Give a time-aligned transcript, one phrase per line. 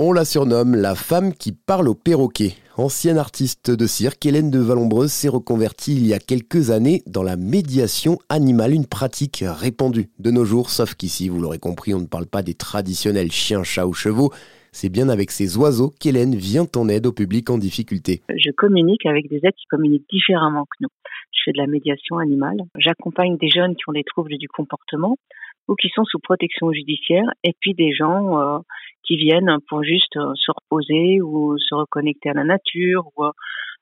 [0.00, 2.54] On la surnomme la femme qui parle au perroquet.
[2.76, 7.22] Ancienne artiste de cirque, Hélène de Vallombreuse s'est reconvertie il y a quelques années dans
[7.22, 12.00] la médiation animale, une pratique répandue de nos jours, sauf qu'ici, vous l'aurez compris, on
[12.00, 14.32] ne parle pas des traditionnels chiens, chats ou chevaux.
[14.72, 18.22] C'est bien avec ces oiseaux qu'Hélène vient en aide au public en difficulté.
[18.30, 20.88] Je communique avec des êtres qui communiquent différemment que nous.
[21.30, 22.56] Je fais de la médiation animale.
[22.78, 25.14] J'accompagne des jeunes qui ont des troubles du comportement
[25.68, 28.58] ou qui sont sous protection judiciaire, et puis des gens euh,
[29.06, 33.30] qui viennent pour juste euh, se reposer ou se reconnecter à la nature ou euh,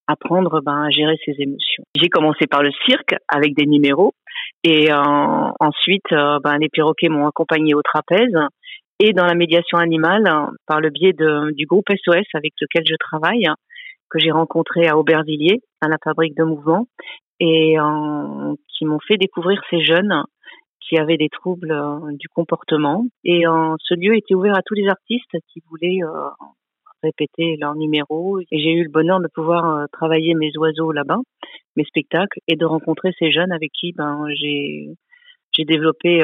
[0.07, 1.85] apprendre ben, à gérer ses émotions.
[1.97, 4.13] J'ai commencé par le cirque avec des numéros
[4.65, 8.37] et ensuite ben, les perroquets m'ont accompagné au trapèze
[8.99, 10.25] et dans la médiation animale
[10.67, 13.47] par le biais de, du groupe SOS avec lequel je travaille
[14.11, 16.87] que j'ai rencontré à Aubervilliers à la fabrique de mouvement
[17.39, 17.77] et
[18.77, 20.25] qui m'ont fait découvrir ces jeunes
[20.89, 23.07] qui avaient des troubles euh, du comportement.
[23.25, 26.29] Et euh, ce lieu était ouvert à tous les artistes qui voulaient euh,
[27.03, 28.41] répéter leur numéro.
[28.41, 31.19] Et j'ai eu le bonheur de pouvoir travailler mes oiseaux là-bas,
[31.77, 34.89] mes spectacles, et de rencontrer ces jeunes avec qui ben, j'ai
[35.55, 36.21] j'ai développé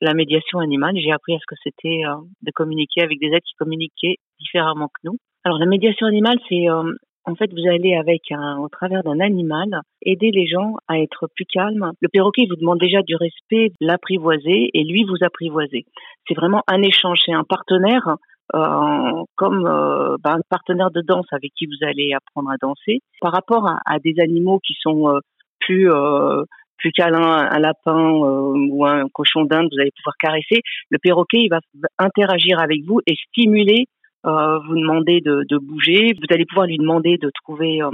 [0.00, 0.96] la médiation animale.
[0.96, 2.02] J'ai appris à ce que c'était
[2.42, 5.16] de communiquer avec des êtres qui communiquaient différemment que nous.
[5.42, 6.66] Alors la médiation animale, c'est
[7.24, 11.28] en fait, vous allez avec un, au travers d'un animal, aider les gens à être
[11.34, 11.92] plus calmes.
[12.00, 15.86] Le perroquet vous demande déjà du respect, l'apprivoiser, et lui vous apprivoiser.
[16.26, 18.16] C'est vraiment un échange, c'est un partenaire,
[18.54, 23.00] euh, comme euh, ben, un partenaire de danse avec qui vous allez apprendre à danser.
[23.20, 25.20] Par rapport à, des animaux qui sont euh,
[25.60, 25.88] plus
[26.78, 30.62] plus câlins, un lapin ou un cochon d'Inde, vous allez pouvoir caresser.
[30.90, 31.60] Le perroquet, il va
[32.00, 33.86] interagir avec vous et stimuler
[34.24, 36.12] euh, vous demander de, de, bouger.
[36.14, 37.90] Vous allez pouvoir lui demander de trouver euh,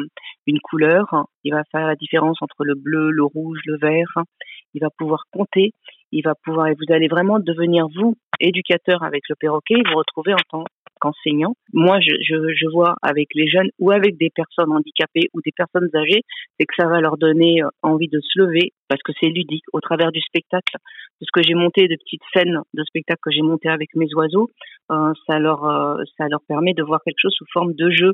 [0.46, 1.26] une couleur.
[1.44, 4.12] Il va faire la différence entre le bleu, le rouge, le vert.
[4.74, 5.72] Il va pouvoir compter.
[6.12, 9.74] Il va pouvoir et vous allez vraiment devenir vous éducateur avec le perroquet.
[9.74, 10.64] Vous retrouver en tant
[11.00, 11.54] qu'enseignant.
[11.72, 15.52] Moi, je, je, je, vois avec les jeunes ou avec des personnes handicapées ou des
[15.52, 16.22] personnes âgées,
[16.58, 19.64] c'est que ça va leur donner euh, envie de se lever parce que c'est ludique
[19.72, 20.76] au travers du spectacle.
[21.20, 24.12] De ce que j'ai monté, de petites scènes de spectacle que j'ai monté avec mes
[24.14, 24.50] oiseaux,
[24.88, 28.12] ça leur euh, ça leur permet de voir quelque chose sous forme de jeu.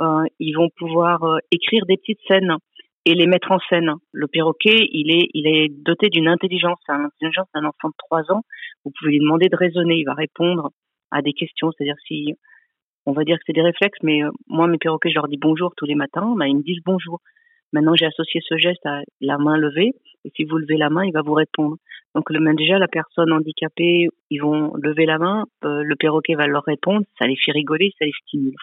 [0.00, 2.56] Euh, ils vont pouvoir euh, écrire des petites scènes
[3.04, 3.92] et les mettre en scène.
[4.12, 8.32] Le perroquet, il est, il est doté d'une intelligence, une intelligence d'un enfant de 3
[8.32, 8.42] ans.
[8.84, 10.70] Vous pouvez lui demander de raisonner, il va répondre
[11.10, 11.70] à des questions.
[11.72, 12.32] C'est-à-dire si,
[13.06, 15.74] on va dire que c'est des réflexes, mais moi, mes perroquets, je leur dis bonjour
[15.76, 17.20] tous les matins, ben, ils me disent bonjour.
[17.72, 19.92] Maintenant, j'ai associé ce geste à la main levée,
[20.24, 21.76] et si vous levez la main, il va vous répondre.
[22.14, 26.62] Donc déjà, la personne handicapée, ils vont lever la main, euh, le perroquet va leur
[26.62, 28.54] répondre, ça les fait rigoler, ça les stimule.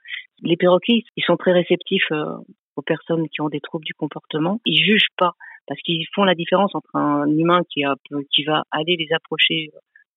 [0.41, 2.38] Les perroquets, ils sont très réceptifs euh,
[2.78, 4.59] aux personnes qui ont des troubles du comportement.
[4.66, 5.34] Ils jugent pas
[5.67, 7.95] parce qu'ils font la différence entre un humain qui, a,
[8.34, 9.69] qui va aller les approcher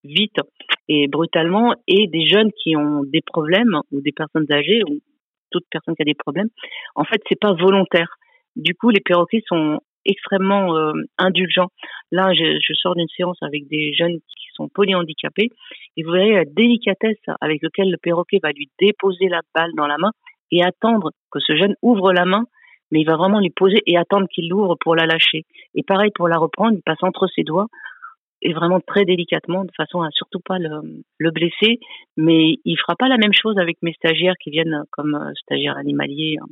[0.05, 0.37] vite
[0.89, 5.01] et brutalement et des jeunes qui ont des problèmes ou des personnes âgées ou
[5.51, 6.49] toute personne qui a des problèmes.
[6.95, 8.17] En fait, c'est pas volontaire.
[8.57, 11.71] Du coup, les perroquets sont extrêmement euh, indulgents.
[12.13, 15.51] Là, je, je sors d'une séance avec des jeunes qui sont polyhandicapés
[15.97, 19.87] et vous voyez la délicatesse avec laquelle le perroquet va lui déposer la balle dans
[19.87, 20.13] la main
[20.51, 22.45] et attendre que ce jeune ouvre la main,
[22.91, 25.45] mais il va vraiment lui poser et attendre qu'il l'ouvre pour la lâcher.
[25.75, 27.67] Et pareil pour la reprendre, il passe entre ses doigts
[28.43, 31.81] et vraiment très délicatement, de façon à surtout pas le, le blesser.
[32.17, 35.79] Mais il fera pas la même chose avec mes stagiaires qui viennent comme euh, stagiaires
[35.79, 36.47] animaliers hein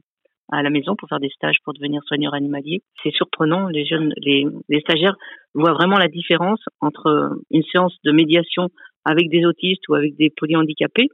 [0.50, 2.82] à la maison pour faire des stages pour devenir soigneur animalier.
[3.02, 4.46] C'est surprenant, les jeunes, les,
[4.80, 5.16] stagiaires
[5.54, 8.68] voient vraiment la différence entre une séance de médiation
[9.04, 11.08] avec des autistes ou avec des polyhandicapés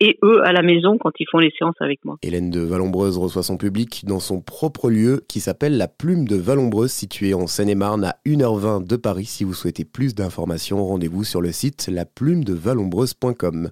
[0.00, 2.16] et eux à la maison quand ils font les séances avec moi.
[2.22, 6.36] Hélène de Vallombreuse reçoit son public dans son propre lieu qui s'appelle la Plume de
[6.36, 9.26] Vallombreuse, situé en Seine-et-Marne à 1h20 de Paris.
[9.26, 13.70] Si vous souhaitez plus d'informations, rendez-vous sur le site laplumedevallombreuse.com.